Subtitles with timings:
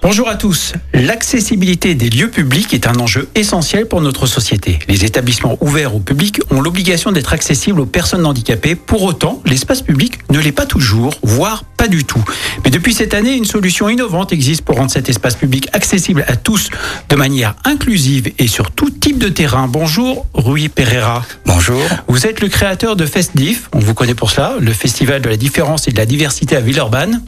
[0.00, 0.74] Bonjour à tous.
[0.94, 4.78] L'accessibilité des lieux publics est un enjeu essentiel pour notre société.
[4.86, 8.76] Les établissements ouverts au public ont l'obligation d'être accessibles aux personnes handicapées.
[8.76, 12.22] Pour autant, l'espace public ne l'est pas toujours, voire pas du tout.
[12.64, 16.36] Mais depuis cette année, une solution innovante existe pour rendre cet espace public accessible à
[16.36, 16.70] tous
[17.08, 19.66] de manière inclusive et sur tout type de terrain.
[19.66, 21.24] Bonjour, Rui Pereira.
[21.44, 21.82] Bonjour.
[22.06, 25.36] Vous êtes le créateur de FestDiff, on vous connaît pour cela, le festival de la
[25.36, 27.20] différence et de la diversité à Villeurbanne.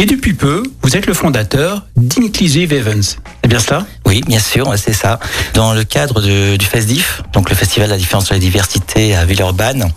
[0.00, 3.18] Et depuis peu, vous êtes le fondateur d'Inclusive Events.
[3.42, 3.84] C'est bien cela?
[4.06, 5.20] Oui, bien sûr, c'est ça.
[5.52, 8.40] Dans le cadre de, du FESDIF, donc le Festival de la différence et de la
[8.40, 9.92] diversité à Villeurbanne,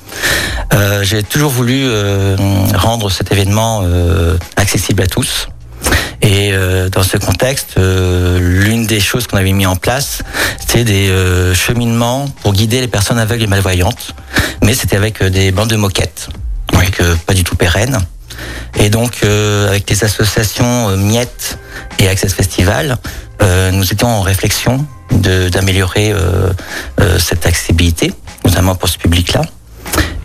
[0.74, 2.36] euh, j'ai toujours voulu euh,
[2.76, 5.48] rendre cet événement euh, accessible à tous.
[6.22, 10.22] Et euh, dans ce contexte, euh, l'une des choses qu'on avait mis en place,
[10.60, 14.16] c'était des euh, cheminements pour guider les personnes aveugles et malvoyantes,
[14.62, 16.28] mais c'était avec euh, des bandes de moquettes,
[16.74, 18.00] donc euh, pas du tout pérennes.
[18.80, 21.58] Et donc, euh, avec les associations euh, Miette
[22.00, 22.98] et Access Festival,
[23.42, 26.12] euh, nous étions en réflexion d'améliorer
[27.20, 28.12] cette accessibilité,
[28.44, 29.42] notamment pour ce public-là.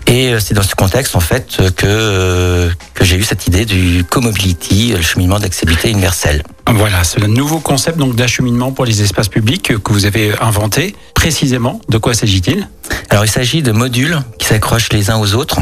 [0.06, 4.94] Et c'est dans ce contexte, en fait, que, que j'ai eu cette idée du co-mobility,
[4.96, 6.42] le cheminement d'accessibilité universelle.
[6.74, 10.94] Voilà, c'est le nouveau concept donc d'acheminement pour les espaces publics que vous avez inventé.
[11.14, 12.68] Précisément, de quoi s'agit-il?
[13.10, 15.58] Alors, il s'agit de modules qui s'accrochent les uns aux autres.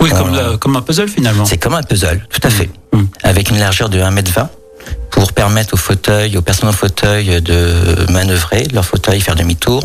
[0.00, 1.44] Oui, comme, Euh, comme un puzzle finalement.
[1.44, 2.70] C'est comme un puzzle, tout à fait.
[2.92, 3.02] Mm.
[3.22, 4.48] Avec une largeur de 1m20
[5.26, 9.82] pour permettre aux fauteuils, aux personnes au fauteuil de manœuvrer leur fauteuil, faire demi-tour.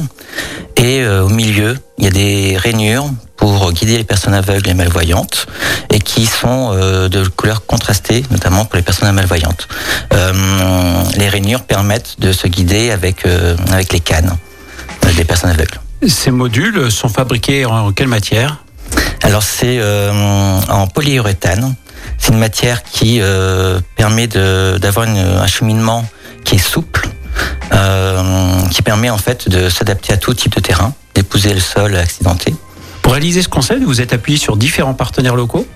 [0.77, 4.75] Et euh, au milieu, il y a des rainures pour guider les personnes aveugles et
[4.75, 5.47] malvoyantes
[5.89, 9.67] et qui sont euh, de couleurs contrastées, notamment pour les personnes malvoyantes.
[10.13, 10.31] Euh,
[11.17, 13.25] les rainures permettent de se guider avec,
[13.71, 14.37] avec les cannes
[15.17, 15.79] des personnes aveugles.
[16.07, 18.57] Ces modules sont fabriqués en quelle matière?
[19.23, 21.73] Alors c'est euh, en polyuréthane.
[22.21, 26.05] C'est une matière qui euh, permet d'avoir un cheminement
[26.43, 27.09] qui est souple,
[27.73, 31.95] euh, qui permet en fait de s'adapter à tout type de terrain, d'épouser le sol
[31.95, 32.55] accidenté.
[33.01, 35.67] Pour réaliser ce concept, vous êtes appuyé sur différents partenaires locaux?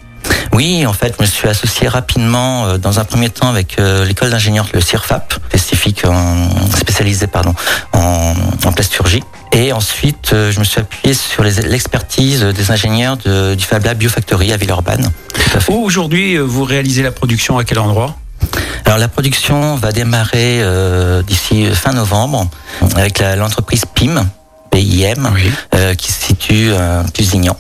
[0.54, 4.06] Oui, en fait, je me suis associé rapidement, euh, dans un premier temps, avec euh,
[4.06, 7.54] l'école d'ingénieurs, le CIRFAP, spécifique, en, spécialisé pardon,
[7.92, 9.24] en, en plasturgie.
[9.58, 13.98] Et ensuite, euh, je me suis appuyé sur l'expertise des ingénieurs de- du Fab Lab
[13.98, 15.10] Biofactory à Villeurbanne.
[15.54, 18.18] À aujourd'hui euh, vous réalisez la production à quel endroit?
[18.84, 22.48] Alors la production va démarrer euh, d'ici fin novembre
[22.96, 24.28] avec l'entreprise PIM,
[24.72, 25.50] PIM, Oui.
[25.74, 27.56] euh, qui se situe à Pusignan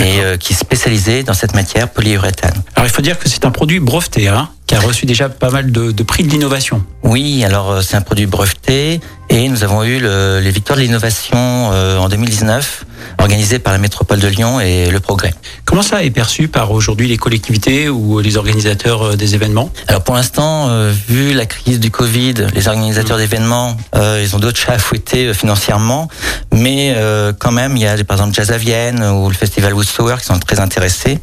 [0.00, 2.62] et euh, qui est spécialisée dans cette matière polyuréthane.
[2.76, 5.50] Alors il faut dire que c'est un produit breveté, hein, qui a reçu déjà pas
[5.50, 6.84] mal de, de prix de l'innovation.
[7.02, 10.82] Oui, alors euh, c'est un produit breveté et nous avons eu le- les victoires de
[10.84, 11.36] l'innovation
[11.72, 12.84] euh, en 2019
[13.18, 15.34] organisées par la métropole de Lyon et le Progrès.
[15.64, 19.70] Comment ça est perçu par aujourd'hui les collectivités ou les organisateurs euh, des événements?
[19.88, 24.38] Alors pour l'instant, euh, vu la crise du Covid, les organisateurs d'événements, euh, ils ont
[24.38, 26.06] d'autres chats à fouetter euh, financièrement,
[26.52, 29.74] mais euh, quand même, il y a par exemple Jazz à Vienne ou le festival
[29.74, 31.18] Woodstower qui sont très intéressés,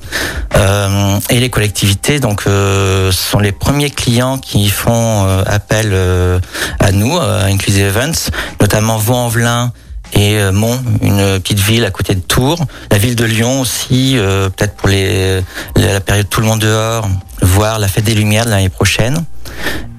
[0.56, 6.40] Euh, et les collectivités donc euh, sont les premiers clients qui font euh, appel euh,
[6.80, 9.72] à nous, à Inclusive Events, notamment Vaux-en-Velin
[10.14, 12.66] et euh, Mont, une petite ville à côté de Tours.
[12.92, 15.42] La ville de Lyon aussi, euh, peut-être pour les,
[15.76, 17.08] la période Tout le monde dehors,
[17.42, 19.24] voir la fête des Lumières de l'année prochaine.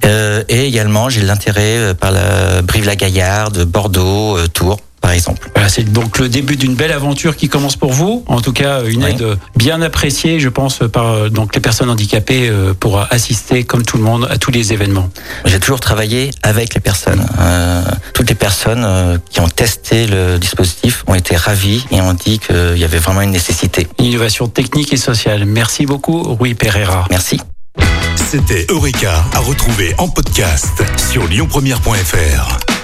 [0.04, 4.78] Euh, et également, j'ai l'intérêt euh, par la Brive-la-Gaillarde, Bordeaux, euh, Tours,
[5.08, 5.50] par exemple.
[5.54, 8.24] Voilà, c'est donc le début d'une belle aventure qui commence pour vous.
[8.26, 9.10] En tout cas, une Oui.
[9.12, 13.84] aide bien appréciée, je pense, par euh, donc les personnes handicapées euh, pour assister, comme
[13.84, 15.08] tout le monde, à tous les événements.
[15.46, 17.26] J'ai toujours travaillé avec les personnes.
[17.40, 17.82] Euh,
[18.12, 22.38] toutes les personnes euh, qui ont testé le dispositif ont été ravies et ont dit
[22.38, 23.86] qu'il y avait vraiment une nécessité.
[23.98, 25.46] Innovation technique et sociale.
[25.46, 27.06] Merci beaucoup, Rui Pereira.
[27.08, 27.40] Merci.
[28.16, 32.67] C'était Eureka à retrouver en podcast sur lyonpremière.fr.